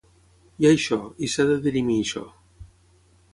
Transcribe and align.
Hi 0.61 0.67
ha 0.67 0.71
això, 0.77 0.97
i 1.27 1.29
s’ha 1.33 1.45
de 1.51 1.59
dirimir 1.67 1.99
això. 2.05 2.25